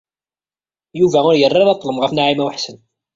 Yuba 0.99 1.19
ur 1.29 1.35
yerri 1.37 1.59
ara 1.63 1.79
ṭlem 1.81 1.97
ɣef 2.01 2.11
Naɛima 2.13 2.43
u 2.45 2.49
Ḥsen. 2.55 2.77